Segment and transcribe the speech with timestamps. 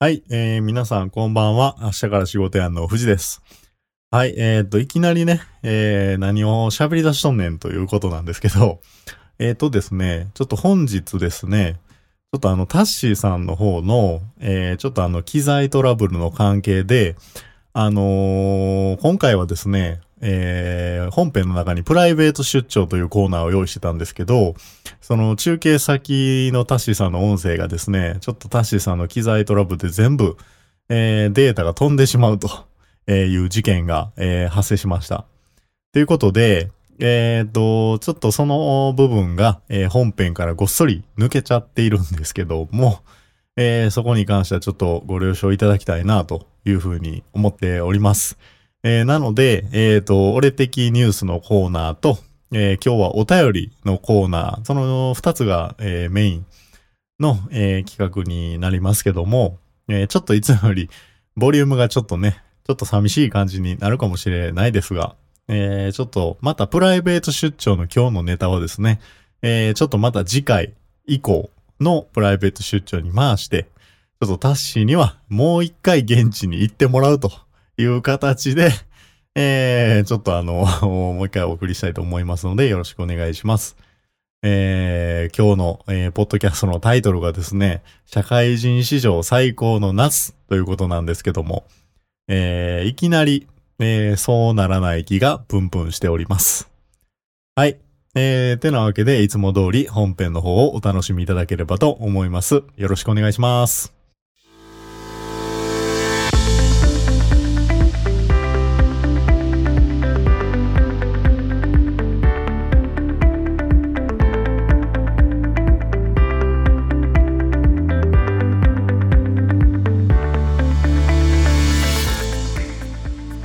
[0.00, 1.74] はい、えー、皆さんこんばんは。
[1.80, 3.42] 明日から仕事やんの藤です。
[4.12, 8.80] はい、えー、っと、いきなりね、えー、何を喋り出しとんねんということなんですけど、
[9.40, 11.80] えー、っとですね、ちょっと本日ですね、
[12.32, 17.16] ちょっとあの、タッシーさんの方の、えー、ちょっとあの、機材トラブルの関係で、
[17.72, 24.54] あのー今回はですね、えー、本編の中にプライベート出張というコーナーを用意してたんですけど、
[25.00, 30.36] その中継先のタッシーさんの音声がですね、ちょっとタッシーさんの機材トラブルで全部、
[30.88, 32.48] えーデータが飛んでしまうと
[33.10, 35.24] いう事件が、えー発生しました。
[35.92, 43.00] ということで、えっ、と、ちょっとその部分が、えー本編からごっそり抜けちゃっているんですけども、
[43.56, 48.36] えーそこに関してはちょっとご了承いただきたいなというふうに思っております。
[48.84, 52.18] えーなので、えっ、と、俺的ニュースのコーナーと、
[52.52, 56.46] えー今日はお便りのコーナー、その二つが、えーメイン
[57.18, 60.90] の、えー企画になりますけども、えーちょっといつもより
[61.36, 65.16] ボリュームがちょっとね、ちょっと寂しい感じになるかもしれないですが、
[65.48, 69.00] えーちょっとまたプライベート出張の今日のネタはですね、
[69.42, 70.72] えーちょっとまた次回
[71.04, 77.47] 以降のプライベート出張に回して、ちょっとタッシーにはもう一回現地に行ってもらうと。
[77.78, 78.70] いう形で、
[79.34, 83.76] えー、ちょっとあの、 もう一回お送りしたいと思いますので、よろしくお願いします。
[84.42, 91.64] えー、今日の、えーポッドキャストのタイトルがですね、社会人史上最高の夏ということなんですけども、
[92.28, 93.46] えーいきなり、
[93.78, 96.68] えーそうならない気がプンプンしております。
[97.56, 97.78] はい。
[98.14, 102.62] えー、てなわけで、いつも通り本編の方をお楽しみいただければと思います。
[102.76, 103.97] よろしくお願いします。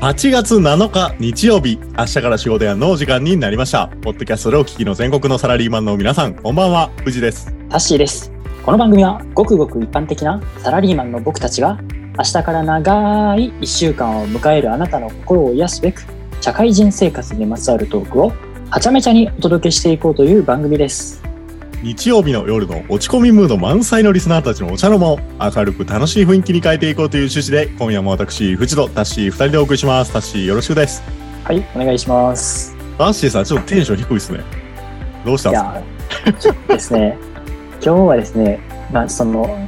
[0.04, 3.88] 8月7日日曜日、明日から仕事やのお時間になりました。
[4.02, 7.56] ポッドキャストでお聞きの全国のサラリーマンの皆さん、こんばんは、藤です。
[7.70, 8.30] タッシーです。
[8.66, 11.80] この番組はごくごく一般的なサラリーマンの僕たちが
[12.18, 16.04] 明日から長い1週間を迎えるあなたの心を癒すべく
[16.42, 18.34] 社会人生活にまつわるトークを
[18.72, 21.23] はちゃめちゃにお届けしていこうという番組です。
[21.84, 30.14] 日曜日の夜の落ち込みムード満載のリスナーたちのお茶の間を明るく楽しい雰囲気に変えていこうという趣旨で、今夜も私、藤戸、タッシー2人でお送りします。
[30.14, 31.04] タッシーよろしくです。
[31.44, 32.74] はい、お願いします。
[32.98, 34.40] タッシーさん、ちょっとテンション低いですね。
[35.26, 35.50] どうした？
[35.50, 35.82] んいですか
[36.26, 37.18] や、ちょっとですね、
[37.84, 38.60] 今日はですね、
[38.94, 39.68] まあ、その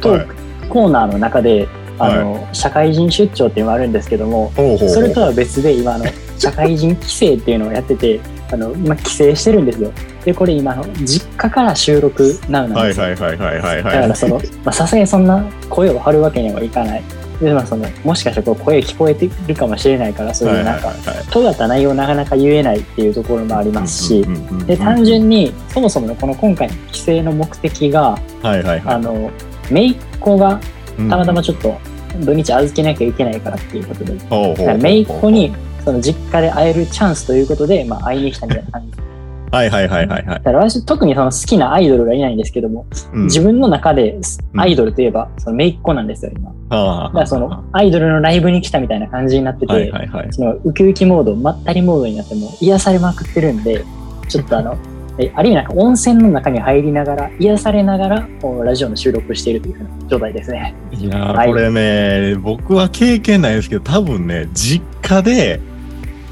[0.00, 0.34] トーク、
[0.68, 1.68] コーナーの中で、
[2.00, 4.50] あの、社会人出張っていうのがあるんですけども、
[4.92, 6.06] それとは別で今あの
[6.36, 8.18] 社会人規制っていうのをやってて
[8.54, 9.92] あの今規制してるんですよ。
[10.24, 13.00] でこれ今あの実家から収録なうなんはいです。
[13.00, 14.00] よ、はいはいはいはいだはい。
[14.02, 17.02] からそのまあさすがにそんな声を張るわけにはいかない。
[17.40, 21.26] で、まあ、そのもしかしたらこう声聞こえてるかもしれないからそういうなんかはいはいはい。
[21.26, 24.24] 尖った内容をなかなか言えないっていうところもありますし。
[24.66, 28.82] で単純にそもそものこの今回の規制の目的がはいはいはい。
[28.86, 29.30] あの
[29.70, 30.60] 姪っ子が
[30.98, 31.10] うん。
[31.10, 31.76] たまたまちょっと
[32.20, 34.12] 土日預けなきゃいけないからっていうことで。
[34.12, 35.52] ほうほうほうほう姪っ子に
[35.84, 39.14] その実家で会えるチャンスということで、まあ、会いに来たみたいな感じ。
[39.54, 44.18] はいはいはいはいはいだから私、特にその好きなアイドルがいないんですけども、うん自分の中で
[44.52, 46.52] うんアイドルといえば、その姪っ子なんですよ、今。
[46.70, 53.84] だはあからそのアイドルのライブに来たみたいな感じになってて、はいはいはいそのウキウキモード、まったりモードになってもう癒されまくってるんで、
[54.28, 54.76] ちょっとあの、
[55.18, 58.28] えある意味なんか温泉の中に入りながら、癒されながら、
[58.64, 60.74] ラジオの収録をしているというふうな状態ですね。
[60.90, 65.60] いやー、はいこれね、僕は経験ないですけど、多分ね、実家で、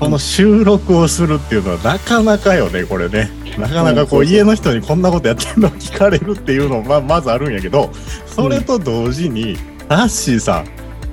[0.03, 3.31] この収録をするっていうのはなかなかよね、これね。
[3.57, 7.89] なかなかこう家の人にこんなことやってるのを聞かれるっていうのもままずあるんやけど、
[8.27, 9.57] それと同時に、
[9.89, 10.65] タッシーさ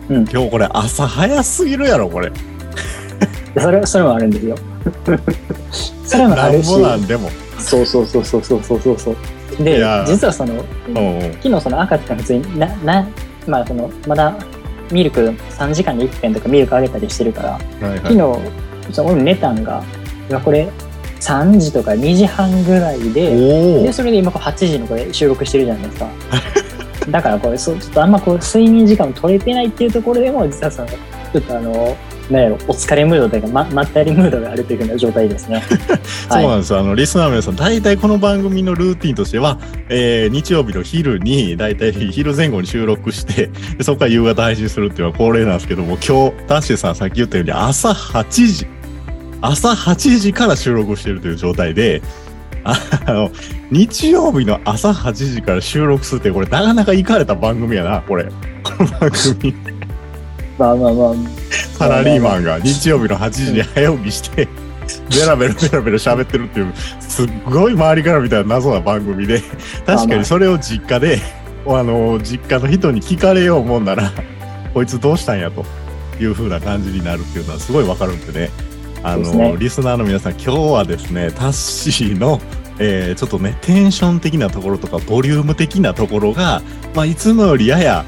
[0.10, 2.32] ん、うん今日これ朝早すぎるやろ、これ。
[3.54, 4.56] でそれそれもあるんですよ。
[6.04, 7.30] それもあるしなんでも。
[7.60, 9.16] そうそうそうそうそうそうそうそう。
[9.60, 10.66] いでや、実はその。
[11.44, 13.08] 昨日その赤ちゃん普通にな、な、
[13.46, 14.34] まあその、まだ
[14.92, 19.84] ミルク3時間に1遍とかミルクあげたりしてるから、はいはい昨日、その俺寝たんが、
[20.30, 20.70] 今これ
[21.20, 23.30] 3時とか2時半ぐらいで、
[23.82, 26.10] おで、それで今これ8時のこれ収録してるじゃないですか。
[27.12, 31.98] だからこれ、そうちょっとあんまこう睡眠時間も取れてないっていうところでも、実はその、ちょっとあの、
[32.30, 35.64] なんやろ、お疲れムードというか、ま、まったりムードがあるというふうな状態ですね。
[36.30, 36.80] そうなんですよ。
[36.80, 39.58] あの、リスナーの皆さん、大体この番組のルーティンとしては、
[39.90, 48.68] えー日曜日の昼に、大体昼前後に収録して、でそこから夕方配信するっていうのは恒例なんですけども、今日、タッシーさんさっき言ったように、朝8時、
[49.42, 52.02] 朝8時から収録してるという状態で、
[52.64, 52.76] あ
[53.08, 53.32] の、
[53.72, 58.26] 日曜日の朝8時から収録するって、これなかなか行かれた番組やな、これ。
[58.64, 59.54] この番組。
[60.58, 61.14] まあまあまあ。
[61.78, 64.48] サラリーマンが日曜日の8時に早起きして、
[65.10, 69.42] ベラベラベラベラ喋ってるっていう、すっごい周りから見たら謎な番組で、
[69.86, 71.20] 確かにそれを実家で、
[71.66, 74.12] あの、実家の人に聞かれようもんなら、
[74.74, 75.66] こいつどうしたんやと
[76.20, 78.50] いう風な感じになるっていうのはすごいわかるんでね。
[79.04, 79.58] あの、ね。
[79.60, 82.42] リスナーの皆さん、今日はですね、タッシーの、
[82.80, 86.62] えーちょっとね、テンション的なところとか、ボリューム的なところが、
[86.96, 88.06] まあ、いつもよりやや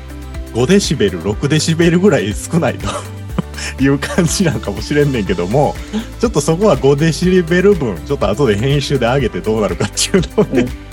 [0.53, 2.87] 5デシベル、6デシベルぐらい少ないと
[3.83, 5.75] いう感じなんかもしれんねんけども、
[6.19, 10.90] ちょっとそこは5デシベル分、ちょっと後で編集で上げてどうなるかっていうのをね、ちょっ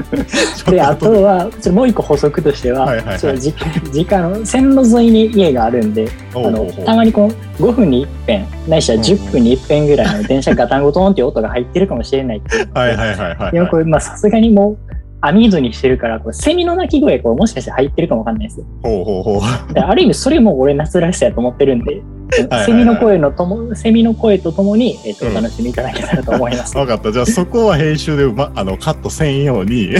[0.70, 3.18] で、あとは、もう一個補足としては、はいはいはい。
[3.18, 12.68] ちょっと実家実家の線路沿いに家があるんで、あのたまにこう5分に一遍、ないしは10分に一遍ぐらいの電車ガタンゴトンっていう音が入ってるかもしれないっていう。
[12.72, 14.91] はいはいはいはい、でもこれ、まあさすがにもう
[15.22, 18.66] 網戸にしてるから、これセミの鳴き声、これもしかして入ってるかもわかんないですよ。
[18.82, 19.40] ほうほうほ
[19.70, 19.72] う。
[19.72, 22.02] である意味それも俺夏らしさやと思ってるんで、
[22.50, 26.76] はいセミの声のとも、セミの声とともに、えっ、と、うんお楽しみいただけたらと思います。
[26.76, 27.12] わかった。
[27.12, 29.94] じゃあそこは編集でうま、あの、カットせんように、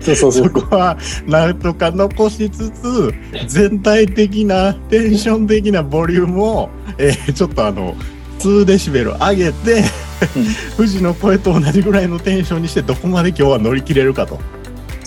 [0.00, 0.44] そうそうそ。
[0.44, 0.96] そうこは
[1.26, 3.14] なんとか残しつつ、
[3.46, 6.68] 全体的なテンション的なボリュームを、
[6.98, 7.94] えーちょっとあの、
[8.38, 9.82] 2デシベル上げて、
[10.76, 14.38] 富士の声と同じぐらいのテンションにして、どこまで今日は乗り切れるかと。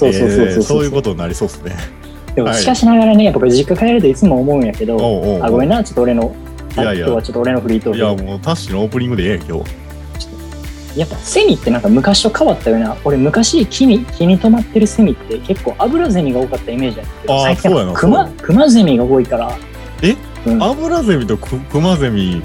[0.04, 1.72] そうそうそうそうえーそういうことになりそうですね。
[1.72, 2.36] はい。
[2.36, 4.98] でもしかしながらね、僕実家帰るといつも思うんやけど、
[5.42, 6.36] あ、ごめんな、ちょっと俺の、
[6.76, 7.06] いやいや。
[7.06, 11.00] 今日はちょっと俺のフリートいや、ークもう、タッシーのオープニングでええやん、今日。
[11.00, 19.58] やっぱセミってなんか昔と変わったような、俺昔木に、木に止まってるセミって結構アブラゼミが多かったイメージだけど、最近そうやなクマ、クマゼミが多いから、
[20.04, 20.16] え？
[20.46, 22.44] うん、アブラゼミとククマゼミ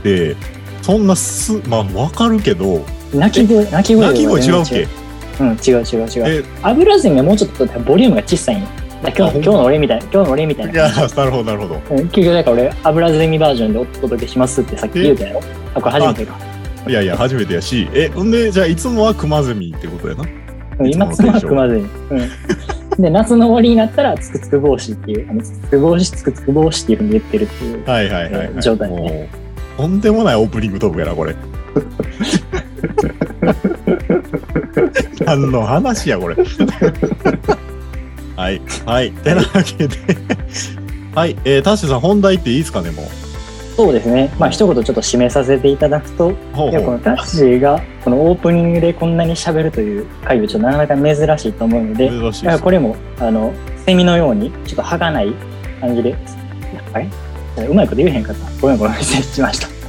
[0.00, 0.36] って、
[0.80, 4.88] そんなす、まあ、わかるけど、鳴き声、鳴き声鳴き声違うっがけ
[5.40, 6.42] うん、違う違う違う。
[6.42, 8.66] え、アブラゼミはもうちょっとボリュームが小さいん
[9.02, 11.80] 今日今日の俺みたいな、今日の俺みたいいや、なるほど、なるほど。
[11.90, 15.40] うん結局だから俺、アブラゼミバージョンでお届けしますってさっき言うたやろ？
[15.74, 16.36] あ、これ初めてか。
[16.86, 20.24] いやいや、初めてやし、え、ほんで、じゃあ、いつもはクマゼミってことやな？
[20.78, 21.88] うん今つまはクマゼミ。
[22.10, 22.18] うん。
[23.02, 27.84] で、夏の終わりになったら、つくつく帽子っていう、あのつくつく帽子、つくつく帽子っていうふうに言ってるっていう。
[27.86, 28.62] はいはいはい、はい。
[28.62, 29.28] 状態ね
[29.76, 31.34] とんでもないオープニングトークやな、これ。
[35.24, 36.36] 何の話や、これ。
[38.36, 38.60] はい。
[38.86, 39.12] はい。
[39.12, 39.96] てなわけで、
[41.14, 41.36] はい。
[41.44, 43.06] えー、タッシーさん、本題っていいですかね、もう。
[43.76, 44.30] そうですね。
[44.38, 46.94] まあ一言ちょっと締めさせていただくと、ほういや、こほう。
[46.96, 53.52] のタッシーが、このオープニングでこんなに喋るという回はちょっとなかなか珍しいと思うので、珍しいでこれも、あの、
[53.86, 55.32] セミのように、ちょっと儚ない
[55.80, 56.14] 感じで、
[56.92, 57.08] あれ
[57.66, 58.46] うまいこと言えへんかった。
[58.60, 59.81] ごめんごめん、失礼しました。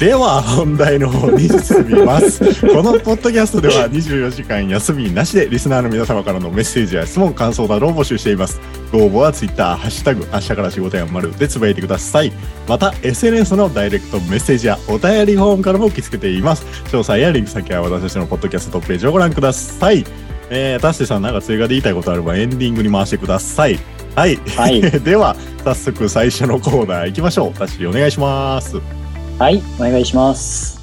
[0.00, 2.40] では本題の方に進みます。
[2.66, 8.62] このポッドキャストでは24時間休みなしでリスナーの皆様からのメッセージや質問、感想などを募集しています。
[8.90, 12.32] ご応募は Twitter、ハッシュタグ、明日から仕事やまるでつぶやいてください。
[12.66, 16.64] また、SNS のダイレクトメッセージやお便りフォームからも受け付けています。
[16.90, 20.06] 詳細やリンク先は私たちのポッドキャストトップページをご覧ください。
[20.48, 23.78] えー、タッシーさんなんか追加で言いたいことあればエンディングに回してください。
[24.14, 24.38] はい。
[24.56, 27.58] はい では、早速最初のコーナー行きましょう。
[27.58, 28.99] タッシーお願いします。
[29.40, 30.78] はい、お願いします。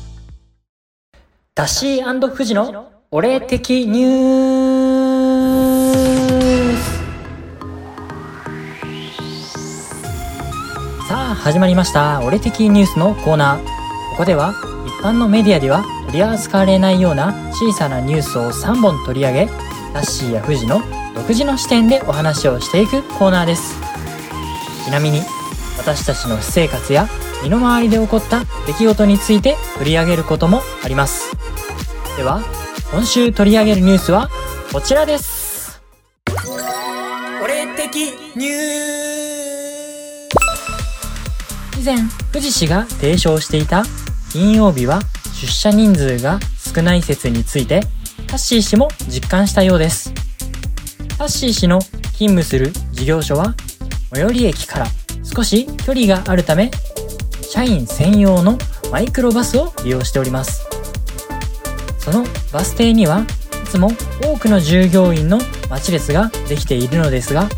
[1.53, 6.97] ダッシー富士のお礼的ニュース
[11.07, 12.19] さあ、始まりました。
[12.25, 13.59] 俺的ニュースのコーナー。
[13.59, 13.65] こ
[14.17, 14.55] こでは、
[14.87, 19.45] 一般のメディアでは取り扱われないような小さなニュースを3本取り上げ、
[19.93, 20.81] ダッシーや富士の
[21.13, 23.75] 独自の視点でお話をしていくコーナーです。
[24.83, 25.21] ちなみに、
[25.77, 27.07] 私たちの私生活や
[27.43, 31.31] 身の回りで起こった出来事について取り上げることもあります。
[32.17, 32.41] では、
[32.91, 34.29] 今週取り上げるニュースは
[34.71, 35.81] こちらです。
[37.43, 37.95] 俺的
[38.35, 38.57] ニュー
[41.79, 41.97] 以前、
[42.33, 43.83] 富士氏が提唱していた
[44.31, 44.99] 金曜日は
[45.39, 46.39] 出社人数が
[46.75, 47.81] 少ない説について、
[48.27, 50.11] タッシー氏も実感したようです。
[51.17, 53.55] タッシー氏の勤務する事業所は、
[54.13, 54.87] 最寄り駅から
[55.33, 56.71] 少し距離があるため、
[57.41, 58.57] 社員専用の
[58.91, 60.67] マイクロバスを利用しております。
[61.99, 63.91] そのバス停にはいつも
[64.21, 67.49] 多くの従業員の待ち列ができているのですが、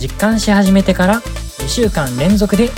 [0.00, 2.70] 実感し始めてから2週間連続で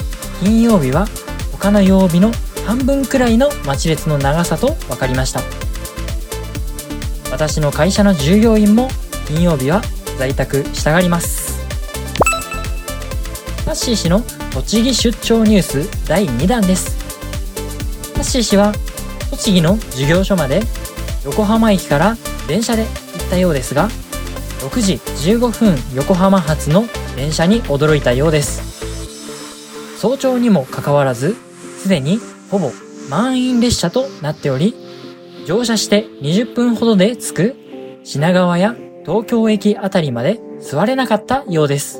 [0.42, 1.06] 金曜日は
[1.52, 2.32] 他の曜日の
[2.66, 5.42] 半分くらいの待ち列の長さと分かりました。
[7.30, 8.88] 私の会社の従業員も
[9.26, 9.82] 金曜日は
[10.18, 11.39] 在宅したがります。
[13.70, 14.20] タッシー氏の
[14.52, 16.98] 栃木出張ニュース第2弾です。
[18.14, 18.72] タッシー氏は
[19.30, 20.62] 栃木の事業所まで
[21.24, 22.16] 横浜駅から
[22.48, 23.88] 電車で行ったようですが
[24.58, 26.82] 6時15分横浜発の
[27.14, 28.60] 電車に驚いたようです
[30.00, 31.36] 早朝にもかかわらず
[31.78, 32.18] すでに
[32.50, 32.72] ほぼ
[33.08, 34.74] 満員列車となっており
[35.46, 37.56] 乗車して20分ほどで着く
[38.02, 38.74] 品川や
[39.06, 41.99] 東京駅あたりまで座れなかったようです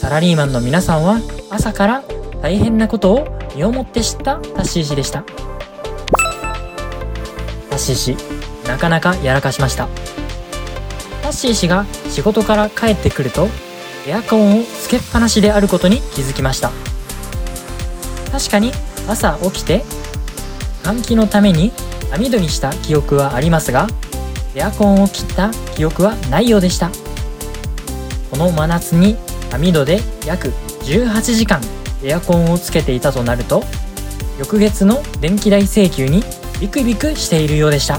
[0.00, 2.02] サラリーマンの皆さんは朝から
[2.40, 5.24] 大変なことを身をもって知ったタッシー氏でした。
[7.68, 9.88] タッシー氏なかなかやらかしました。
[11.20, 13.48] タッシー氏が仕事から帰ってくると
[14.06, 16.70] エアコンをつけっぱなしであることに気づきました。
[18.32, 18.72] 確かに
[19.06, 19.82] 朝起きて
[20.82, 21.72] 換気のために
[22.10, 23.86] 網戸にした記憶はありますが
[24.54, 26.90] エアコンを切った記憶はないようでした。
[28.30, 29.18] この真夏に
[29.52, 30.48] 網戸で約
[30.82, 31.60] 18時間
[32.02, 33.62] エアコンをつけていたとなると
[34.38, 36.22] 翌月の電気代請求に
[36.60, 37.98] ビクビクしているようでした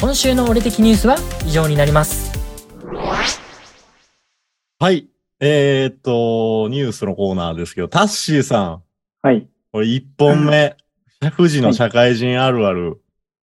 [0.00, 1.16] 今週の俺的ニュースは
[1.46, 2.32] 以上になります
[4.80, 5.08] はい。
[5.40, 8.82] えー、っと、ニュースのコーナーですけど、タッシーさん。
[9.22, 10.76] はいこれ一本目。
[11.36, 13.00] 富士の社会人あるある。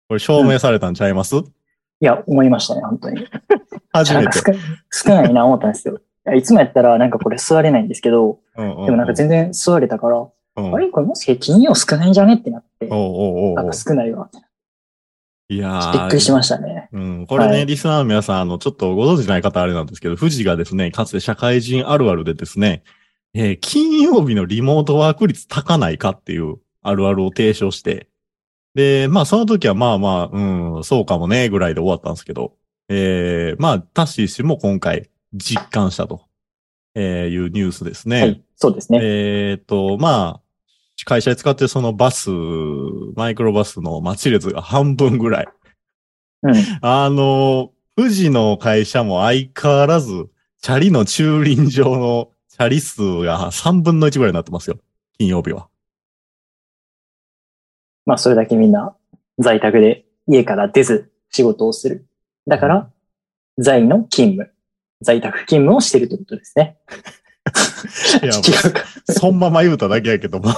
[0.07, 1.41] これ証明されたんちゃいます、い
[2.01, 3.25] や思いましたね本当に
[3.93, 4.39] 初めて。
[4.39, 4.43] 少
[4.91, 6.01] 少ないな思ったんですよ
[6.35, 10.75] いつもやったらなんかこれ座れないんですけどうんうんでもなんか全然座れたから、うん。
[10.75, 14.29] あれこれもし金曜少ないんじゃねってなって、おなんか少ないわ。
[15.49, 15.91] いやー。
[15.93, 16.89] びっくりしましたね。
[16.91, 22.83] うん、これね、はいリスナーの皆さん、あの、ちょっとご存知ない方あれなんですけど、富士がですね、かつて社会人あるあるでですね、
[23.33, 28.07] えー金曜日のリモートワーク率高ないかっていうあるあるを提唱して、
[28.75, 30.37] で、まあその時はまあまあ、
[30.77, 32.53] うん、そうかもね、ぐらいで終わったんですけど、
[32.87, 36.21] えー、まあ、タッシー氏も今回実感したと、
[36.95, 38.21] えーいうニュースですね。
[38.21, 38.99] はい、そうですね。
[39.01, 40.41] えっ、と、まあ、
[41.05, 42.29] 会社で使ってるそのバス、
[43.15, 45.47] マイクロバスの待ち列が半分ぐらい。
[46.43, 46.53] うん。
[46.81, 50.29] あの、富士の会社も相変わらず、
[50.61, 54.77] チャリの駐輪場のチャリ数が3分の1ぐらいになってますよ。
[55.17, 55.67] 金曜日は。
[58.05, 58.95] まあ、それだけみんな
[59.39, 62.05] 在宅で家から出ず仕事をする。
[62.47, 62.91] だから、
[63.57, 64.51] 在の勤務。
[65.01, 66.77] 在宅勤務をしてるってことですね。
[68.23, 68.81] いや、 違うか。
[69.11, 70.49] そんまま言うただけやけども。
[70.49, 70.53] い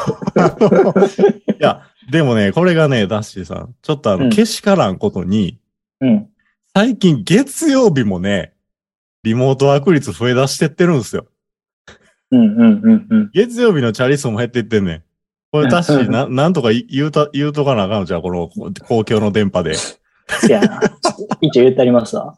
[1.60, 5.60] や、でもね、これがね、ダッシーさん、ちょっとあの、うんけしからんことに、
[6.02, 6.30] うん。
[6.76, 8.54] 最近月曜日もね、
[9.24, 11.28] リモートワーク率増え出してってるんですよ。
[12.32, 13.32] うんうんうんうん。
[13.34, 15.04] 月曜日のチャリ数も減っていってんねん。
[15.52, 18.50] これ、ダッシー、な、なんとか言言うた、言うとかなあかんのじゃあ、この
[18.88, 19.76] 公共の電波で。
[20.48, 20.82] いやな。
[21.42, 22.38] 一応言ってありますわ。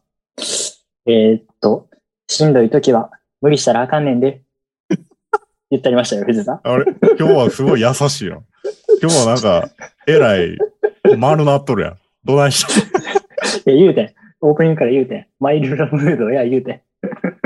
[1.08, 1.88] えーっと、
[2.28, 4.42] しんどい時は無理したらあかんねんで。
[5.70, 6.62] 言ってありましたよ、藤田。
[6.64, 6.86] あれ
[7.18, 8.44] 今日はすごい優しいよ。
[9.02, 9.70] 今日はなんか、
[10.08, 10.58] えらい、
[11.18, 11.98] 丸なっとるやん。
[12.24, 12.74] どないして。
[13.72, 14.14] いや、言うてん。
[14.42, 15.28] オープニングから言うてん。
[15.40, 16.82] マイルドムードや言うてん。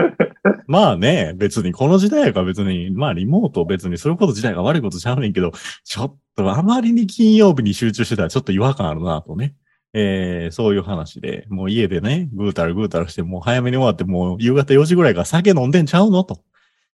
[0.68, 5.52] まあね、別にこの時代やから別に、まあリモートを別にすること自体が悪いことちゃうねんけど、
[5.84, 9.56] ちょっとあまりに金曜日に集中してたらちょっと違和感あるなとね。
[9.94, 16.24] えー、そういう話で、もう家でね、ぐうたらぐうたらして、もう早めに終わって、もう夕方4時ぐらいから酒飲んでんちゃうの？
[16.24, 16.42] と。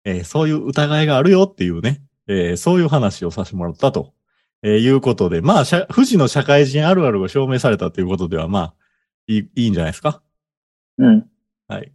[0.06, 4.14] えーそういう疑いがあるよっていうね、えーそういう話をさせてもらったと、
[4.64, 8.74] えーいうことで、まあ、社富士の社会人あるあるが証明されたということでは、まあ、
[9.28, 10.22] いい、いいんじゃないですか？
[10.98, 11.26] うん。
[11.68, 11.92] はい。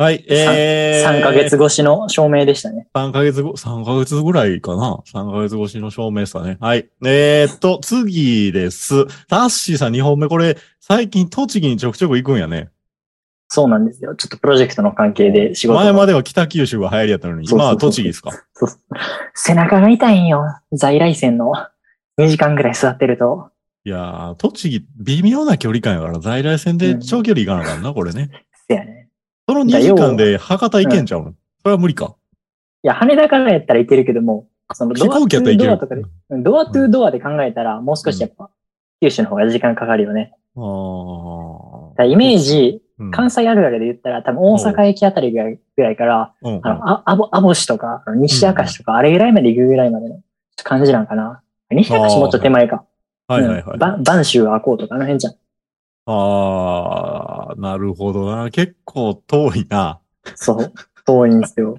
[0.00, 2.86] はい、えー、3ヶ月越しの証明でしたね。
[2.94, 6.56] 3ヶ月後、3ヶ月ぐらいかな ?3 ヶ月越しの証明さね。
[6.60, 6.88] はい。
[7.04, 9.06] えー、っと、次です。
[9.26, 12.70] タッシーさん2本目、これ、最近栃木にちょくちょく行くんやね。
[13.48, 14.14] そうなんですよ。
[14.14, 18.30] ちょっとプロジェクトの関係で仕事が前までは北九州が流行りやったのに、今は栃木ですか？
[18.52, 18.68] そう
[19.34, 20.44] 背中が痛いんよ。
[20.70, 21.52] 在来線の
[22.20, 23.50] 2時間ぐらい座ってると。
[23.84, 28.30] いやー、栃木、微妙な距離感やから、在来線で長距離行かなあかんな、これね。
[28.68, 28.97] せやね。
[29.48, 32.14] その2時間で博多行けんちゃうの、それは無理か。
[32.82, 36.02] いや、羽田からやったらいけるけども、その飛行機やったらいけるドアとかで、
[36.42, 38.50] ドアトゥードアで考えたら、もう少しやっぱ、
[39.00, 40.34] 九州の方が時間かかるよね。
[40.54, 50.20] あーだからイメージ、うん関西あるあるで言ったら、多分大阪駅あたりぐらいぐらいから、うんあの、あ、あぼ、あぼしとか、西明石とか、あれぐらいまで行くぐらいまでの
[50.64, 51.40] 感じなんかな。
[51.70, 52.84] 西明石もうちょっと手前か。
[53.28, 53.62] はいはいはい。
[53.62, 55.34] うんば播州はこうとか、あの辺じゃん。
[56.06, 58.50] あー、なるほどな。
[58.50, 60.00] 結構遠いな。
[60.34, 60.72] そう。
[61.04, 61.78] 遠いんですよ。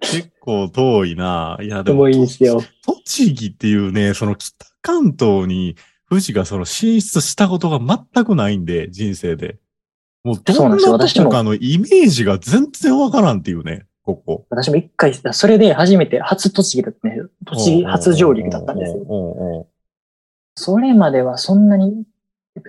[0.00, 1.58] 結構遠いな。
[1.62, 2.60] いや、でも遠いんですよ。
[2.84, 5.76] 栃木っていうね、その北関東に
[6.08, 9.58] 富士がその進出したことが全くないんで、人生で。
[10.24, 14.46] もうどそうなんなとかのイメージが全然わからんっていうね、ここ。
[14.50, 17.30] 私も一回、それで初めて初栃木だったんですよ。
[17.46, 19.66] 栃木初上陸だったんですよ。
[20.54, 22.04] それまではそんなに、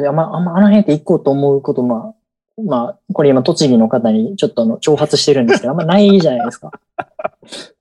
[0.08, 6.72] あんま、あんまあの辺って行こうと思うこと、まあ、まあ、これ今栃木の方にちょっとあの、挑発してるんですけど、あんまないじゃないですか。
[7.50, 7.74] ち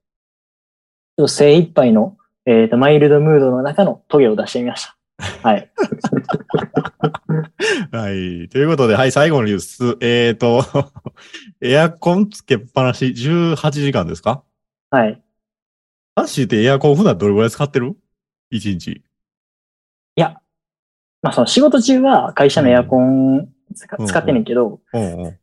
[1.19, 2.17] ょっと精一杯の、
[2.47, 4.97] えっ、と、マイルドムードの中のトゲを出してみました。
[5.43, 5.71] はい。
[7.93, 8.49] はい。
[8.49, 9.97] ということで、はい、最後のニュース。
[10.01, 10.65] えっ、と、
[11.61, 14.43] エアコンつけっぱなし18時間ですか？
[14.91, 15.23] はい。
[16.17, 17.95] ハッシーってエアコン普段どれぐらい使ってる
[18.53, 18.89] ?1 日。
[18.91, 19.03] い
[20.17, 20.41] や、
[21.23, 24.81] まあその仕事中は会社のエアコン使ってんねんけど。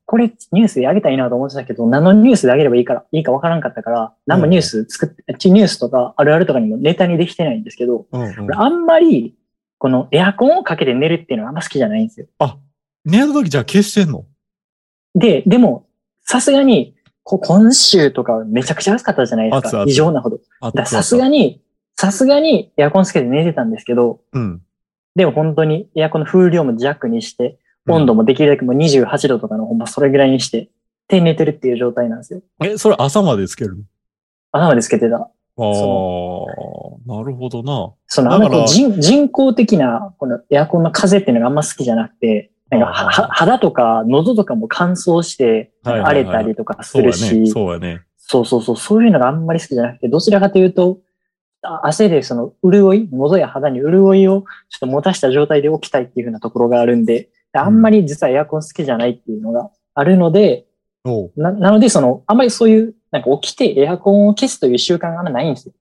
[0.05, 9.35] これニュースであげたらいいなと思ってたけど、何のニュースであげればいいから、いいかわからんかったから、何もニュース作って、ニュースとかあるあるとかにもネタにできてないんですけど、うんうん俺あんまり、
[9.77, 12.27] このエアコンをかけて寝るっていうのはあんま好きじゃないんですよ。
[12.39, 12.57] あ、
[13.05, 14.25] 寝るときじゃあ消してんの？
[15.15, 15.87] で、でも、
[16.23, 19.85] さすがに、こ今週とかめちゃくちゃ暑かったじゃないですか。
[19.87, 20.39] 異常なほど。
[20.85, 21.61] さすがに、
[21.95, 24.61] さすがにエアコンつけて寝てたんですけど、うん。
[25.19, 27.59] でも本当にエアコンの風量も弱にして、
[27.89, 28.19] 温度も。
[28.21, 30.69] もできるだけもう28度とかのほんまそれぐらいにして、
[31.09, 32.41] で寝てるっていう状態なんですよ。
[32.63, 33.83] え、それ朝までつける
[34.53, 35.17] 頭でつけてた。
[35.17, 35.25] ああ、
[35.57, 37.91] なるほどな。
[38.07, 47.47] そのあんま人人工的なこのエアコンの風っていうのがあんま好きじゃなくて、なんかはは肌とか喉とかも乾燥して荒れたりとかするし、ね。
[47.47, 48.03] そうやね。
[48.15, 51.08] そうそうそう、そういうのがあんまり好きじゃなくて、どちらかというと、あ
[51.61, 60.65] 汗でその潤い、喉や肌に潤いをちょっと持たした状態で起きたいっていうふうなところがあるんで、あんまり実はエアコン好きじゃないっていうのがあるので、
[61.05, 65.73] おうななので、その、あんまりそういう、なんか起きてエアコンを消すという習慣があんまないんですよ。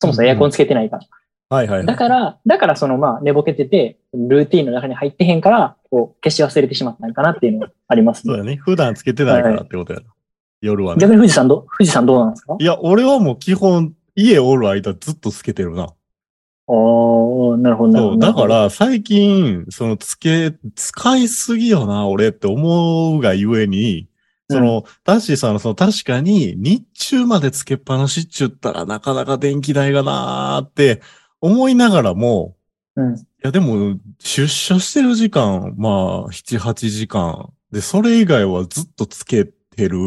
[0.00, 1.02] そもそもエアコンつけてないから。
[1.50, 1.86] はいはいはい。
[1.86, 8.32] だから、だからそのまあ寝ぼけてて、ルーティンの中に入ってへんから、こう消し忘れてしまったのかなっていうのがありますね。
[8.32, 8.56] そうやね。
[8.56, 10.06] 普段つけてないからってことやな。
[10.62, 11.00] 夜はね。
[11.00, 12.56] 逆に富士山ど、富士山どうなんですか？
[12.58, 15.94] いや、俺はもう基本、家おる間ずっとつけてるな。
[16.66, 18.06] おー、なるほど、なる。
[18.06, 18.18] ほど。
[18.18, 24.08] だから、最近、その、つけ、使いすぎよな、俺って思うがゆえに、
[24.50, 31.02] その、タッシーさんのその、確かに、日中までつけっぱなしっちゅったら、なかなか電気代がなーって
[31.40, 32.56] 思いながらも、
[32.94, 33.16] うん。
[33.16, 37.50] いや、でも、出社してる時間、まあ、7、8時間。
[37.72, 39.98] で、それ以外はずっとつけてる。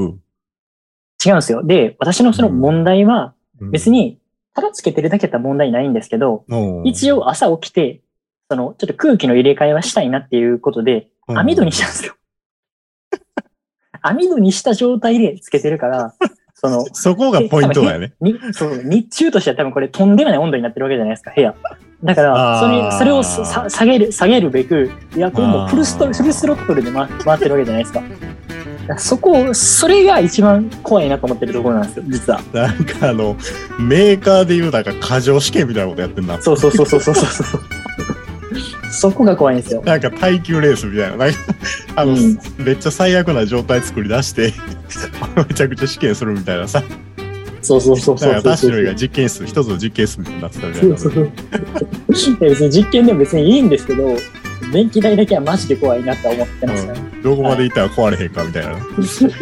[1.26, 1.64] 違うんですよ。
[1.64, 4.20] で、私のその問題は、うん別、に、
[4.54, 8.02] ただつけてるだけだったら問題ないんですけど、うん一、応朝起きて、
[8.50, 12.16] その、ちょっと空気の入れ替えはしたいなっていうことで、うん網戸にしたんですよ。
[14.02, 16.14] 網戸にした状態でつけてるから、
[16.54, 18.14] その、そこがポイントだよね。
[18.22, 21.56] にそう、日中としては多分これとんでもない温度になってるわけじゃないですか、部屋。
[22.04, 28.04] だから、それ、それをさ下げる、下げるべく、エアコンもフルストフルスロットルで回回ってるわけじゃないですか。
[28.98, 32.42] そこを、それが一番怖いなと思ってるところなんですよ、実は。
[32.54, 33.36] なんかあの、
[33.80, 36.42] メーカーで言うなんか過剰試験みたいなことやってんな。
[36.42, 37.62] そうそうそうそうそうそうそう。
[38.92, 39.82] そこが怖いんですよ。
[39.86, 41.18] なんか耐久レースみたいな。
[41.18, 41.40] なんか
[41.96, 44.54] あの、うんめっちゃ最悪な状態作り出して、
[45.36, 46.84] めちゃくちゃ試験するみたいなさ。
[47.62, 48.72] そうそうそうそうダッシそう。
[48.72, 50.98] ュが実験室、一つの実験室になってたみたいな。
[50.98, 54.16] そうそういや別に実験でも別にいいんですけど、
[54.76, 56.94] 電気代だけはマジで怖いなって思ってますね。
[57.24, 58.72] どこまで行ったら壊れへんかみたいな。
[58.72, 58.76] い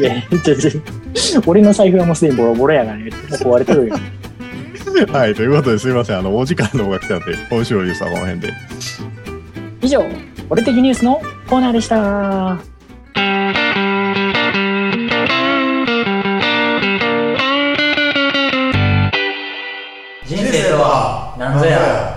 [0.04, 3.06] やちょちょ俺の財布はもうすでにボロボロやからね。
[3.06, 3.96] もう壊れてるよ。
[5.12, 6.19] はい、ということですいません。
[6.19, 8.54] あの、お時間の方が来たんで、今週のニュースはこの辺で。
[9.82, 10.06] 以上、
[10.52, 11.19] 俺的ニュースの
[11.50, 12.60] コーナーでした。
[20.28, 22.12] 人生とは何ぞや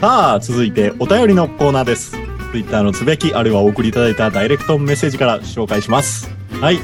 [0.00, 2.16] さあ、続いてお便りのコーナーです。
[2.52, 6.30] Twitter のつぶやき、あるいはお送りいただいたダイレクトメッセージから紹介します。
[6.58, 6.76] はい。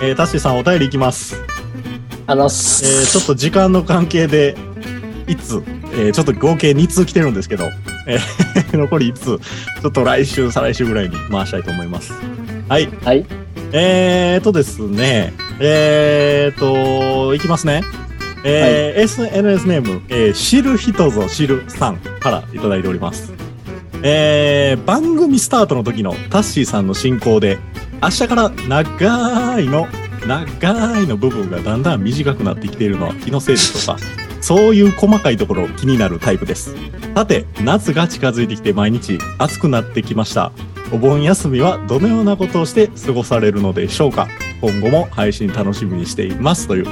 [0.00, 1.42] えー、タッシーさんお便りいきます。
[2.28, 4.54] あの、えー、ちょっと時間の関係で、
[5.26, 7.68] いつ、えー、ちょっと合計2通来てるんですけど、
[8.06, 12.12] えー、 残り1通、ちょっと来週、再来週ぐらいに回したいと思います。
[12.68, 12.88] はい。
[13.04, 13.26] はい。
[13.72, 17.82] えーとですね、えーと、いきますね。
[18.44, 23.32] えー SNS ネーム、えー知る人ぞ知るさんからいただいております。
[24.02, 27.58] えー番組スタートの時のタッシーさんの進行で、
[28.02, 29.86] 明日から長いの、
[30.26, 34.02] 長いの部分がだんだん短くなってきているのは気のせいでしょうか。
[34.40, 36.74] そういう細かいところ気になるタイプです。
[37.14, 40.50] さて、夏が近づいてきて毎日暑くなってきました。
[40.92, 44.28] お盆休みはどのようなことをして過ごされるのでしょうか
[44.60, 46.86] 今後も配信楽しみにしていますという、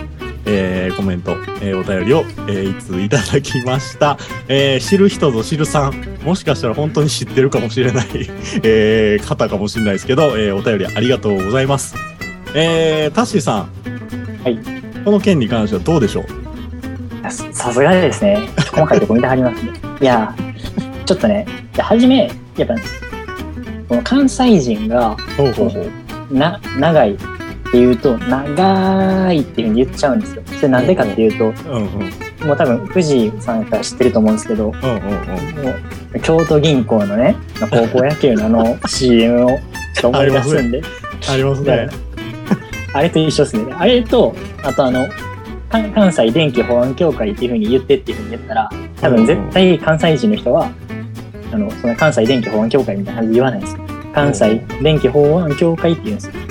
[0.53, 1.33] えーコメント、
[1.63, 4.19] えーお便りを、えーいついただきました。
[4.49, 8.07] えー知る人ぞ知るさん、もしかしたら本当に知ってるかもしれない、
[8.63, 11.95] えー方かもしれないですけど、えーお便りありがとうございます。
[12.55, 13.69] えータッシーさん。
[14.45, 14.59] はい。
[15.05, 16.21] この件に関してはどうでしょ
[17.23, 17.25] う？
[17.25, 18.39] やささすがですね。
[18.73, 19.73] 細かいとこ見てはりますね。
[20.01, 20.35] いや、
[21.07, 22.75] ちょっとね、で初め、やっぱ、
[23.89, 25.87] この関西人が、ほうほうほ
[26.31, 26.35] う。
[26.35, 27.17] な、長い
[27.71, 30.43] って言うと、長いっていうふうに言っちゃうんですよ。
[30.47, 32.49] それなんでかっていうと、うんうん。
[32.49, 35.69] もう多分、藤井さんから知ってると思うんですけど、もうんうんうん。
[36.17, 39.61] う、京都銀行のね、高校野球のあの CM をちょっ
[40.01, 40.83] と思い出すんで、
[41.29, 41.89] ありますね。
[42.93, 43.73] あれと一緒ですね。
[43.79, 45.07] あれと、あとあの、
[45.69, 50.73] か関西電気保安協会っていうふうに言ってっていうふうに言ったら、多分絶対関西人の人は、
[51.53, 53.85] あの、その関西電気保安協会みたいな感じで言わないんですよ。
[54.13, 56.50] 関西電気保安協会って言うんですよ。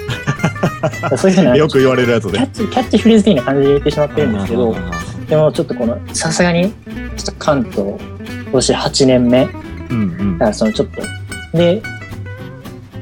[1.17, 2.47] そういうふうな、キよく言われるやつでャッ。
[2.47, 4.75] チ、キャッチフレーズ的な感じで言ってしまってるんですけど、
[5.27, 9.51] でもちょっとこの、さすがに、ちょっと関東、今年8年目、だ
[9.91, 11.01] うんからそのちょっと、
[11.57, 11.81] で、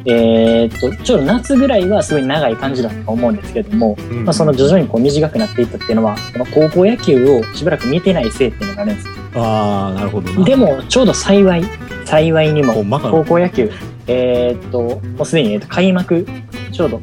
[0.10, 4.24] えーっと、ちょうど夏ぐらいはすごい長い感じだったと思うんですけども、うん。
[4.24, 9.14] まあ、その徐々にこう短くなっていったっていうのは、この高校野球をしばらく見てないせいっていうのがあるんですよ。
[9.36, 10.46] ああ、なるほどな。
[10.46, 11.64] でも、ちょうど幸い、
[12.06, 13.70] 幸いにも、高校野球、
[14.08, 16.26] えーっと、もうすでに、開幕、
[16.72, 17.02] ちょうど、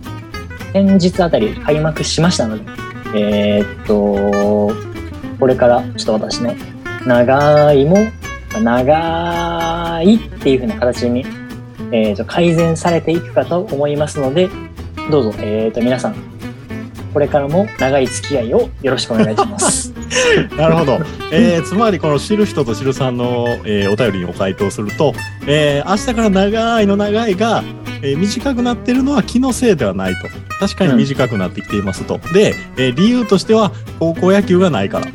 [0.75, 2.65] 先日あたり開幕しましたので、
[3.15, 4.75] えーっと、
[5.39, 6.53] これからちょっと私の
[7.07, 7.99] 長いも、
[8.61, 11.25] 長いっていう風な形に、
[11.93, 14.51] えーっと改善されていくかと思いますので、
[15.13, 16.17] どうぞ、えーっと、皆さん、
[17.13, 19.95] これからも長い付き合いをよろしくお願いします。
[20.59, 20.99] なるほど。
[21.31, 25.15] えー、つまりこの知る人と知るさんの、えーお便りにお回答すると、
[25.47, 27.63] えー、明日から長いの長いが、
[28.05, 30.29] えー短くなってるのは気のせいではないと。
[30.61, 32.19] 確かに短くなってきていますと。
[32.33, 35.07] で、えー理由としては高校野球がないから。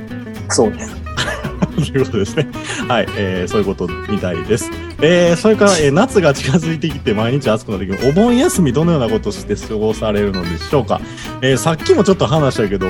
[0.49, 0.95] そうです。
[1.91, 2.47] ということですね。
[2.87, 4.69] はい、えーそういうことみたいです。
[5.01, 10.99] えーそれから、えー夏が近づいてきて毎日暑くなってきて、お盆休みどのようなことをして過ごされるのでしょうか。
[11.41, 12.87] えーさっきもちょっと話したけど、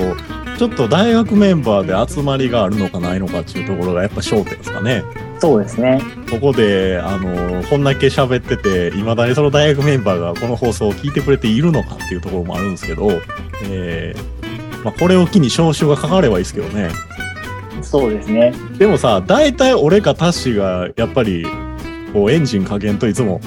[0.58, 5.04] ちょっと大学メンバーで集まりがあるのかないのかっていうところがやっぱ焦点ですかね。
[5.42, 6.02] そうですね。
[6.30, 13.10] ここで、あのこんだけ喋ってて、いまだにその大学メンバーがこの放送を聞いてくれているのかっていうところもあるんですけど、
[13.70, 16.90] えーまあ、これを機に招集がかかればいいですけどね。
[17.82, 18.54] そうですね。
[18.78, 21.46] でもさ、大体俺かタッシーが、やっぱり、
[22.14, 23.40] こう、エンジンかけんといつも、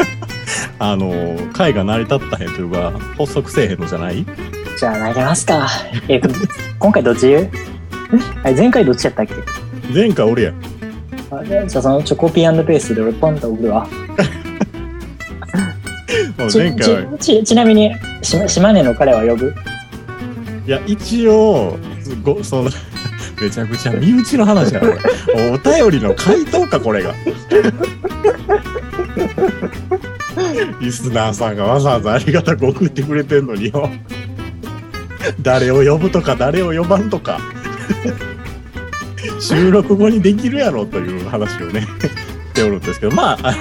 [0.78, 4.24] あの、会が成り立ったへんというか、発足せえへんのじゃない？
[4.78, 5.66] じゃあ投げますか。
[6.08, 6.48] えー
[6.78, 7.34] 今回どっち？
[8.44, 9.34] 前回どっちやったっけ？
[9.94, 10.52] 前回俺や。
[11.30, 13.86] あじゃあそのチョコピーペースで俺ポンと送るわ。
[16.36, 19.54] ちもう前回は、ちちちなみにし島根の彼は呼ぶ？
[20.66, 21.76] いや、一応、
[22.22, 22.70] ご、その、
[23.40, 25.50] めちゃくちゃ身内の話やな、これ。
[25.52, 25.58] お
[25.90, 27.14] 便りの回答か、これが。
[30.80, 33.88] リスナーさんがわざわざありがたく送ってくれてんのによ。
[35.40, 37.40] 誰を呼ぶとか、誰を呼ばんとか。
[39.40, 41.82] 収録後にできるやろという話をね、
[42.54, 43.56] しておるんですけど、まあ、あの、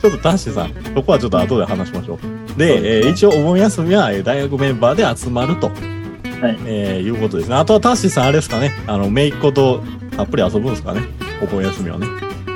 [0.00, 2.18] ちょっとタッシーさん、そこはちょっと後で話しましょ
[2.56, 2.58] う。
[2.58, 5.68] で、えー一応お盆休みはえー大学メンバーで集まると。
[5.68, 7.54] はいえーいうことですね。
[7.56, 8.72] あとはタッシーさん、あれですかね。
[8.86, 9.82] あの、めいっ子と
[10.16, 11.02] たっぷり遊ぶんですかね。
[11.42, 12.06] お盆休みはね。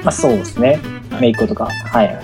[0.02, 0.80] まあそうですね。
[1.10, 1.68] はいメイクとか。
[1.92, 2.18] はい。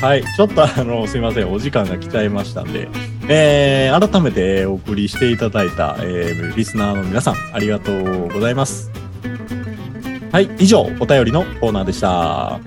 [0.00, 0.24] はい。
[0.36, 1.52] ちょっとあの、すいません。
[1.52, 2.88] お時間が来ちゃいましたんで、
[3.28, 8.90] えー、改めてえーお送りしていただいた、えー、リスナーの皆さん、ありがとうございます。
[10.34, 10.50] はい。
[10.58, 12.58] 以上、お便りのコーナーでした。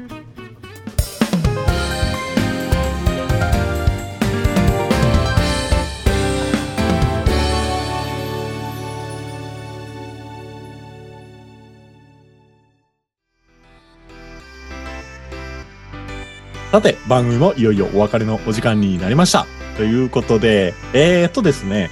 [16.72, 19.46] さて、番組もいよいよお別れのお時間になりました。
[19.76, 21.90] ということで、えー、っとですね、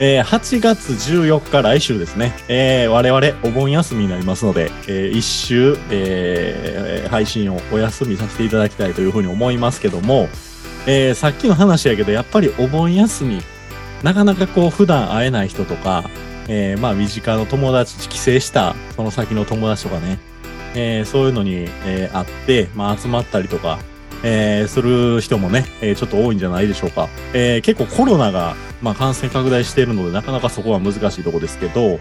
[0.00, 10.28] えー8月14日来週ですね、えー我々お盆休みになりますので、えー一週、えー配信をお休みさせていただきたいというふうに思いますけども、
[10.86, 13.40] えーさっきの話やけど、やっぱりお盆休み、
[14.02, 16.04] なかなかこう普段会えない人とか、
[16.48, 20.18] えーまあ身近の友達、帰省したその先の友達とかね、
[20.74, 23.78] えーそういうのに、えー会って、まあ集まったりとか、
[24.26, 27.08] えーする人もね、えーちょっと多いんじゃないでしょうか。
[27.34, 32.00] えー結構コロナが、まあ、感染拡大しているので、なかなかそこは難しいとこですけど、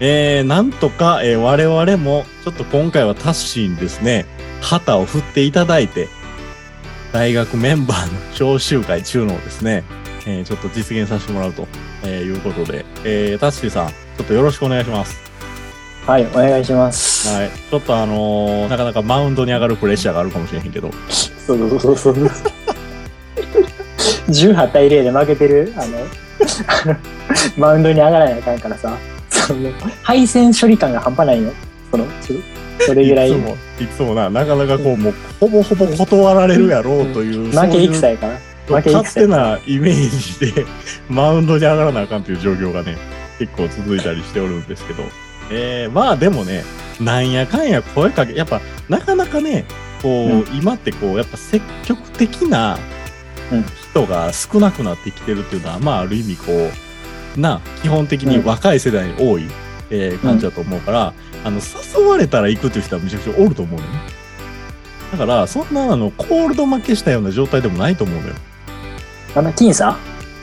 [0.00, 4.26] えーなんとか、えー我々も、ちょっと今回はタッシーにですね、
[4.60, 6.08] 旗を振っていただいて、
[7.12, 9.82] 大学メンバーの招集会中のですね、
[10.26, 11.66] えーちょっと実現させてもらうと、
[12.04, 15.25] えいうことで、えータッシーさん、ちょっとよろしくお願いします。
[16.06, 17.28] はい、お願いします。
[17.28, 17.50] はい。
[17.50, 22.30] ちょっとあのーなかなかマウンドに上がるプレッシャーがあるかもしれへんけど、そうそうそうそう。
[24.28, 25.98] 18対0で負けてる、あの、
[26.68, 26.96] あ の
[27.56, 28.96] マウンドに上がらないあかんからさ。
[29.30, 29.70] その
[30.02, 31.52] 配線処理感が半端ないよ。
[31.90, 32.42] その、ち
[32.80, 33.30] それぐらい。
[33.30, 38.38] いつも、いつもな、なかなかこう、もう、ほぼほぼ断られるやろうという、負け戦やから。
[38.76, 40.66] 負け勝戦手なイメージで、
[41.08, 42.96] マウンドに上がらなあかんという状況がね、
[43.38, 45.04] 結構続いたりしておるんですけど、
[45.50, 46.64] えー、まあでもね、
[47.00, 49.64] なんやかんや声かけ、やっぱ、なかなかね、
[50.02, 50.56] こう、うん。
[50.56, 52.78] 今ってこう、やっぱ積極的な
[53.52, 53.64] うん。
[53.90, 56.52] 人が少なくなってきてるっていうのは、まあある意味こ
[57.36, 59.46] う、な、基本的に若い世代に多い、
[59.90, 61.12] えー感じだと思うから、
[61.44, 63.92] あの、誘われたら行くっていう人はめちゃくちゃおると思うのね。
[65.12, 68.34] だから、そんなあの、コールド負けしたような状態でもないと思うのよ。
[69.34, 69.96] まだ僅差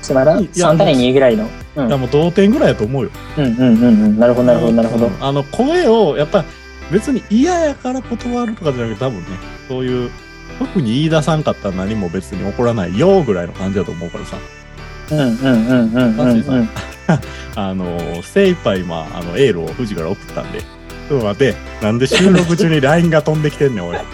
[0.03, 1.49] しまだいや3対2ぐらいの？
[1.75, 3.09] うんいやもう同点ぐらいだと思うよ。
[3.37, 4.19] うんうんうんうん。
[4.19, 5.23] なるほどなるほどなるほどうん。
[5.23, 6.45] あの、声を、やっぱ、
[6.91, 9.25] 別に嫌やから断るとかじゃなくて、多分ね、
[9.67, 10.11] そういう、
[10.59, 14.37] 特に言い出さんかったら何も別に起こらないよぐらいの感じだと思うからさ。
[15.11, 16.69] うんうんうんうんうんうん。
[17.55, 23.97] あの、精一杯今、あの、エールを富士から送ったんで、ちょっと待って、なんで収録中に LINE が飛んできてんねん、おい。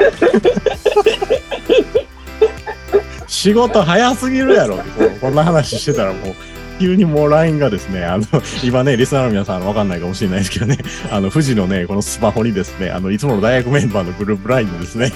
[3.30, 4.78] 仕事早すぎるやろ。
[4.78, 4.84] こ
[5.22, 6.36] こんな話してたらもう、
[6.80, 8.26] 急にもう LINE がですね、あの、
[8.64, 10.78] 今ね、リスナーの皆さんわかんないかもしれないですけどね、
[11.12, 15.12] あの、富士のね、このスマホにですね、あの、いつもの大学メンバーのグループ LINE でですね、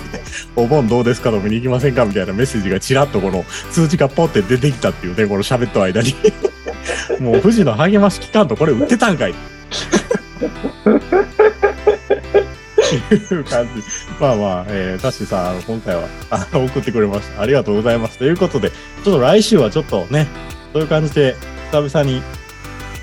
[0.56, 6.15] お盆どうですか飲みに行きませんかみたいなメッセージがちらっとこの通知がポって出てきたっていうね、この喋った間に。
[7.19, 9.34] もう富士の励まし期間とこれ売ってたんかい。
[12.95, 13.84] いう感じ。
[14.19, 17.41] まあまあ、えー、タッシーさん、あの今回はあの送ってくれました。
[17.41, 18.17] ありがとうございます。
[18.17, 20.27] ということで、ちょっと来週はちょっとね、
[20.73, 21.36] そういう感じで、
[21.71, 22.21] 久々に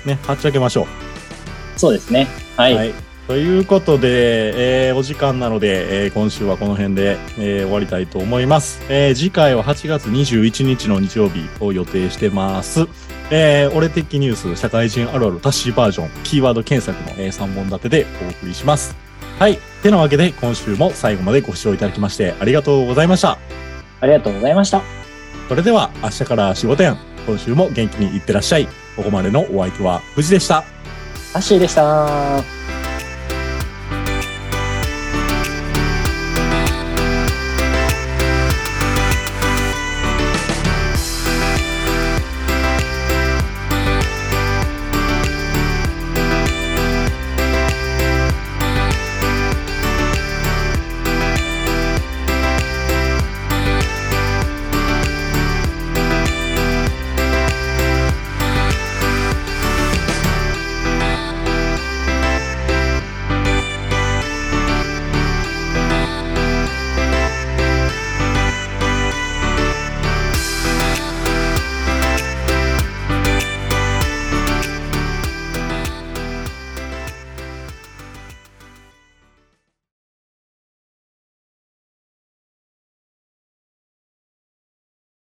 [0.05, 1.79] ね、はっちゃけましょう。
[1.79, 2.27] そうですね。
[2.57, 2.75] はい。
[2.75, 2.93] はい。
[3.27, 8.81] ということで、えーお時間なので、えー今週はこの辺で、えー終わりたいと思います。
[8.89, 12.87] えー次回は8月21日の日曜日を予定してます。
[13.29, 19.10] えー、俺的ニュース、社会人あるあるタッシーバージョン、キーワード検索の、え3本立てでお送りします。
[19.41, 19.57] はい。
[19.81, 23.39] てなわけで、今週も最後までご視聴いただきまして、ありがとうございました。
[23.99, 24.83] ありがとうございました。
[25.49, 26.99] それでは、明日から仕事やん。
[27.25, 28.67] 今週も元気にいってらっしゃい。
[28.95, 30.57] ここまでのお相手は、藤でした。
[31.33, 32.60] アッシーでした。